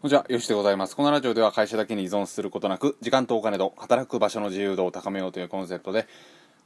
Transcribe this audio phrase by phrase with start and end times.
[0.00, 0.94] こんにちは、よしでございます。
[0.94, 6.06] このラジオでは会社だけに依存することなく、時間とお金と働く場所の自由度を高めようというコンセプトで、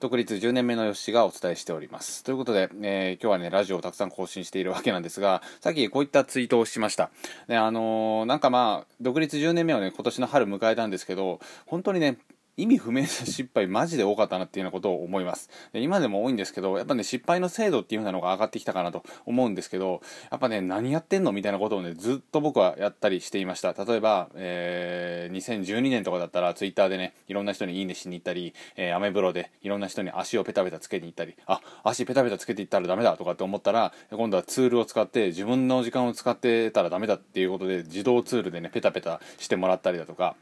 [0.00, 2.24] 独立10年目のよしがお伝えしております。
[2.24, 7.10] ということで、えー、今日はね、ラジオをたくさん更新しているわけなんですが、さっきこういったツイートをしました。
[7.48, 12.18] ね、あのー、なんかまあ、独立10年目をね、今年の春迎えたんですけど、本当にね、
[12.56, 15.48] 意味不明な失敗マジで多かったなっていうようなことを思います。
[15.72, 23.72] 今でも多いんですけどやっぱね失敗の精度っていう風なのが上がってきたかなと思うんですけどやっぱね何やってんのみたいなことをねずっと僕はやったりしていました。
[23.72, 40.36] 例えば、えー、2012年とかだったらツイッターでねいろんな人にいいねしに行ったり、えー、アメブロでいろんな人に足をペタペタつけに行ったりあ足ペタペタつけていったらダメだとかって思ったら今度はツールを使って自分の時間を使ってたらダメだっていうことで自動ツールでねペタペタしてもらったりだとか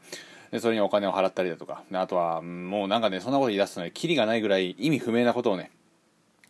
[0.51, 5.71] でそれにお金を払ったりだとかあとはもうなんかねそんなこと言い出すとねキリがないぐらい意味不明なことをね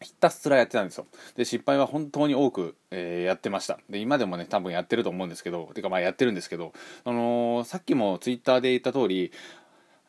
[0.01, 1.05] ひたすらやってたんですよ。
[1.35, 3.79] で、失敗は本当に多く、えー、やってました。
[3.89, 6.73] で、今でもね、多分やってると思うんですけど、てかまあやってるんですけど、
[7.05, 9.31] あのー、さっきもツイッターで言った通り、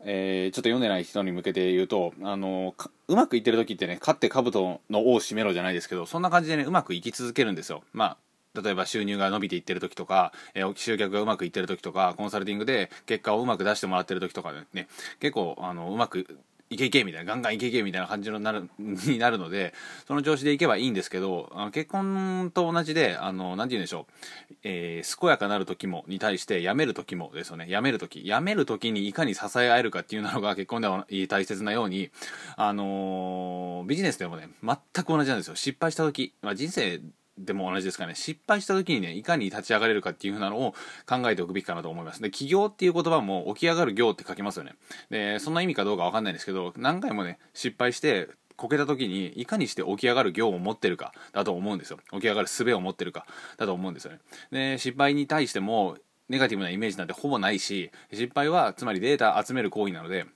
[0.04, 2.74] えー、ちょっと読んでない人に向けて言うと、あの、
[3.06, 7.82] うまくいってる時ってね、勝って兜の尾を締めろじゃないですけど、そんな感じでね、うまくいき続けるんですよ。
[7.92, 8.16] まあ、
[8.54, 14.88] 例えば収入が伸びていってる時とか、えー、集客がうまくいってる時とか、コンサルティングで結果をうまく出してもらってる時とかね、
[15.20, 16.26] 結構、あの、うまく
[16.72, 19.74] いけいけみたいな、ガンガンいけいけみたいな感じになる、 になるので、
[20.06, 24.06] その調子でいけばいいんですけど、あの結婚と同じで、あの、なんて言うんでしょ
[24.50, 32.10] う、えー、健やかなる時も、に対して、辞める時もですよね、辞める時、辞める時にいかに支え合えるかっていうのが結婚では大切なように、
[32.56, 35.56] あのー、ビジネスでもね、全く同じなんですよ。
[35.56, 37.00] 失敗した時、まあ、人生
[37.38, 40.74] でも同じですかね、失敗した時にね、いかに立ち上がれるかっていう風なのを
[41.06, 42.20] 考えておくべきかなと思います。
[42.20, 44.74] で、起業っていう言葉も起き上がる業って書きますよね。
[45.10, 51.98] で、そんな意味かどうかわかんないんですけど、何回もね、失敗して、こけた時にいかにして起き上がる業を持ってるかだと思うんですよ。
[52.12, 54.18] 起き上がる術を持ってるかだと思うんですよね。
[54.50, 55.96] で、失敗に対しても
[56.28, 60.26] ネガティブなイメージなんてほぼないし、失敗はつまりデータ集める行為なので、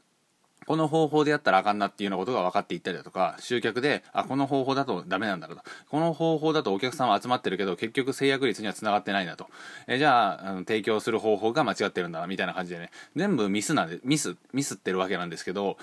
[0.66, 5.62] この方法でやったらあかんなっていうようなことが分かっていったりだとか、集客で、あ、この方法だとダメなんだろうと。
[5.88, 9.46] この方法だとお客さんは集まってるけど、結局制約率には繋がってないなと。
[9.86, 15.78] えじゃああの、提供する方法が間違ってるんだな、みたいな感じでね、全部ミスなんで、ミス、ミスってるわけなんですけど、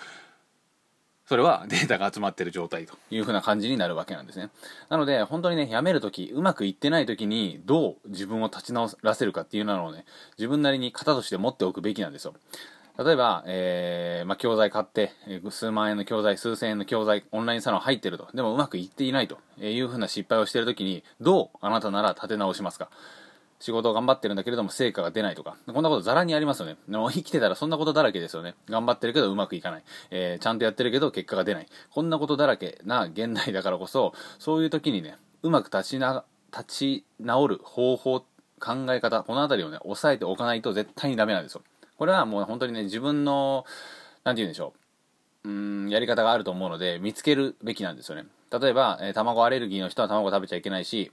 [1.25, 4.49] それは データが集まってる状態という風な感じになるわけなんですね。
[4.89, 10.05] なので、本当にね、辞めるとき、うまくいってないときに、どう自分を立ち直らせるかっていうのをね、
[10.37, 12.33] 自分なりに型として持っておくべきなんですよ。
[12.97, 15.11] 例えば、えー、まあ、教材買って、
[15.49, 18.27] 数万円の教材、数千円の教材、オンラインサロン入ってると。
[18.33, 22.89] でもうまくいっていないというふうな失敗をしているときに、どうあなたなら立て直しますか？
[23.59, 26.75] 仕事を頑張ってるんだけれども成果が出ないとか、こんなことザラにありますよね。
[26.87, 28.55] でも生きてたらそんなことだらけですよね。
[28.69, 29.83] 頑張ってるけどうまくいかない。
[30.11, 31.67] えー、ちゃんとやってるけど結果が出ない。
[31.89, 38.25] こんなことだらけな現代だからこそ、そういう時にね、うまく立ちな、立ち直る方法、考
[38.89, 41.61] え方、このあたりをね、押さえておかないと絶対にダメなんですよ。
[41.97, 43.65] これはもう本当にね、自分の、
[44.23, 44.73] なんて言うんでしょ
[45.45, 45.49] う。
[45.49, 48.25] うん、やり方があると思うので、見つけるべきなんですよね。
[48.51, 51.11] 例えば、えー、卵アレルギーの人は卵食べちゃいけないし、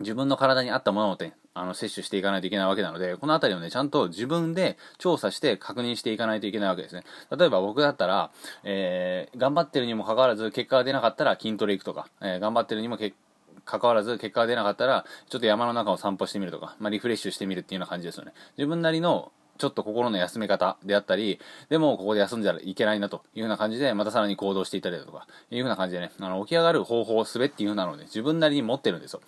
[0.00, 7.04] 自分の体に合ったものをね、あの、摂取していかないといけないわけなので、このあたりをね、ちゃんと自分で調査して確認していかないといけないわけですね。
[7.34, 8.30] 例えば僕だったら、
[8.62, 13.16] えー、頑張ってるにもかかわらず結果が出なかったら筋トレ行くとか、えー、頑張ってるにも結
[13.64, 18.32] かかわらず結果が出なかったら、ちょっと山の中を散歩してみるとか、まあ、リフレッシュしてみるっていうような感じですよね。
[18.56, 29.20] 自分なりのちょっと心の休め方であったり、でもここで休んじゃいけないなというふうな感じで、またさらに行動していたりだとか、いうふうな感じでね、あの、起き上がる方法を、すべっていうふうなのをね、自分なりに持ってるんですよ。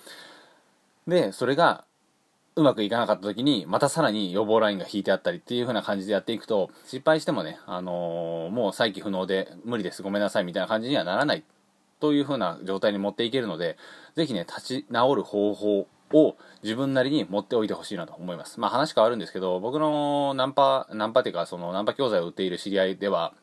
[1.06, 1.84] で、それが、
[2.56, 11.44] うまくいかなかった時に、またさらに予防ラインが引いてあったりっていう風な感じでやっていくと、失敗してもね、あのー、もう再起不能で無理です、ごめんなさいみたいな感じにはならない
[12.00, 13.77] という風な状態に持っていけるので、
[14.17, 18.60] ぜひね、立ち直る方法を自分なりに持っておいてほしいなと思います。
[18.60, 23.34] まあ話変わるんですけど、僕のナンパ、ナンパっていうか、そのナンパ教材を売っている知り合いでは、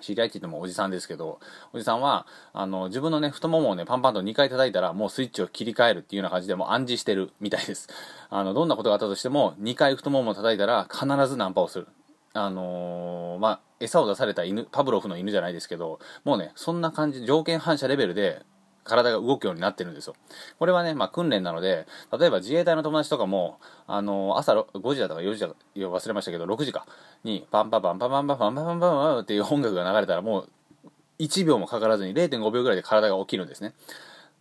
[0.00, 1.40] 知り合いって言ってもおじさんですけど、
[1.72, 7.88] おじさんは、あの、自分のね、太ももをね、パンパンと2回叩いたら、もうスイッチを切り替えるっていうような感じでもう暗示してるみたいです。
[8.30, 11.86] あの、どんなことがあったとしても、2回太ももを叩いたら、必ずナンパをする。
[12.32, 18.42] あのー、まあ、餌を出された犬、パブロフの犬じゃないですけど、もうね、そんな感じ、条件反射レベルで、
[18.84, 20.14] 体が動くようになってるんですよ。
[20.58, 21.86] これはね、まあ訓練なので、
[22.18, 26.86] 例えば自衛隊の友達とかも、あの、朝5時だとか4時だか忘れましたけど、6時か
[27.24, 30.48] に、パンパパンパンパンパンパンパンパンパンっていう音楽が流れたらもう、
[31.18, 33.74] 1秒もかからずに0.5秒ぐらいで体が起きるんですね。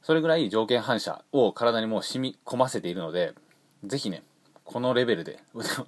[0.02, 3.34] それぐらい条件反射を体にもう染み込ませているので、
[3.84, 4.24] ぜひね、
[4.64, 5.40] このレベルで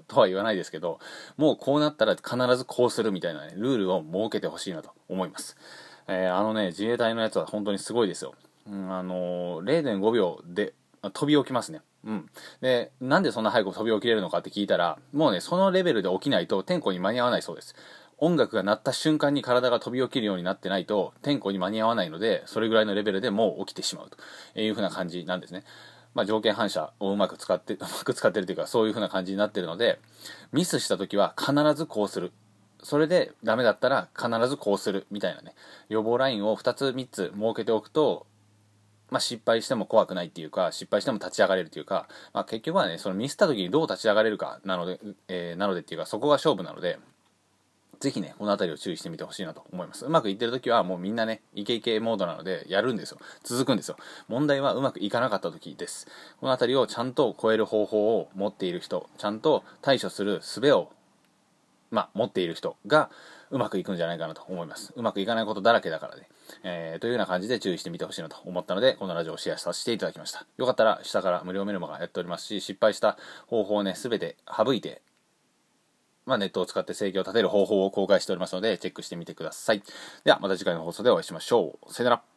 [0.07, 0.99] とは言わないですけど、
[1.37, 5.55] もうこうなったら必ずこうするみたいなね、ルールを設けてほしいなと思います。
[6.11, 8.33] えー、あのね、自衛隊のやつは本当にすごいですよ。
[8.69, 10.73] うん、あのー、0.5秒で
[11.13, 11.81] 飛び起きますね。
[12.03, 12.29] うん。
[12.59, 17.75] で、なんでそんな早く飛び起きれるのかって聞いたら、もうね、そのレベルで起きないと天候に間に合わないそうです。
[18.17, 25.63] 音楽が鳴った瞬間に体が飛び起きるようになってないと、天候に間に合わないので、それぐらいのレベルでもう起きてしまうというふうな感じなんですね。
[26.13, 29.99] まあ、条件反射をうまく使って、うまく使ってるというか、そういうふうな感じになってるので、
[30.51, 32.33] ミスした時は必ずこうする。
[32.83, 35.53] それでダメだったら必ずこうするみたいなね、
[35.89, 38.25] 予防ラインを2つ3つ設けておくと、
[39.09, 46.97] まあ、失敗しても怖くないっていうか、失敗しても立ち上がれるっていうか、まあ、結局はね、そのミスった時にどう立ち上がれるかなので、えー、なのでっていうか、そこが勝負なので、
[48.01, 50.05] ぜひね、この辺りを注意してみてほしいなと思います。
[50.05, 53.19] うまくいってる時はもうみんなね、イケイケモードなのでやるんですよ。
[53.43, 53.97] 続くんですよ。
[54.27, 56.07] 問題はうまくいかなかった時です。
[56.39, 60.89] この辺りをちゃんと超える方法を持っている人、ちゃんと対処する術を、
[61.91, 63.09] まあ、持っている人が
[63.51, 64.93] うまくいくんじゃないかなと思います。
[64.95, 66.27] うまくいかないことだらけだからね。
[66.63, 70.45] えー、というような感じで注意してみてほしいなと思ったので、このラジオをシェアさせていただきました。
[70.57, 73.17] よかったら下から無料メルマガやっておりますし、失敗した
[73.47, 75.01] 方法をね、すべて省いて、
[76.25, 79.83] まあ、ネットを使って制御を立てる方法を公開しておりますので、チェックしてみてください。
[80.23, 81.93] では、また次回の放送でお会いしましょう。
[81.93, 82.30] さよなら。